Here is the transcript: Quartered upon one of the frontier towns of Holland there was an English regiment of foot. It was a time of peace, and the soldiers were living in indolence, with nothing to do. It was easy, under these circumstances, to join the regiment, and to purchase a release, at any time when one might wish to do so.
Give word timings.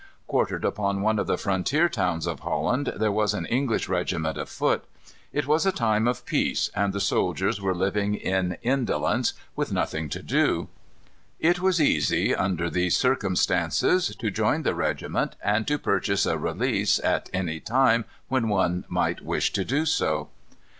Quartered 0.25 0.65
upon 0.65 1.03
one 1.03 1.19
of 1.19 1.27
the 1.27 1.37
frontier 1.37 1.87
towns 1.87 2.25
of 2.25 2.39
Holland 2.39 2.91
there 2.97 3.11
was 3.11 3.35
an 3.35 3.45
English 3.45 3.87
regiment 3.87 4.35
of 4.35 4.49
foot. 4.49 4.83
It 5.31 5.45
was 5.45 5.63
a 5.63 5.71
time 5.71 6.07
of 6.07 6.25
peace, 6.25 6.71
and 6.75 6.91
the 6.91 6.99
soldiers 6.99 7.61
were 7.61 7.75
living 7.75 8.15
in 8.15 8.57
indolence, 8.63 9.33
with 9.55 9.71
nothing 9.71 10.09
to 10.09 10.23
do. 10.23 10.69
It 11.39 11.59
was 11.59 11.79
easy, 11.79 12.33
under 12.33 12.67
these 12.67 12.97
circumstances, 12.97 14.15
to 14.15 14.31
join 14.31 14.63
the 14.63 14.73
regiment, 14.73 15.35
and 15.39 15.67
to 15.67 15.77
purchase 15.77 16.25
a 16.25 16.35
release, 16.35 16.97
at 16.97 17.29
any 17.31 17.59
time 17.59 18.05
when 18.27 18.49
one 18.49 18.85
might 18.87 19.21
wish 19.21 19.53
to 19.53 19.63
do 19.63 19.85
so. 19.85 20.29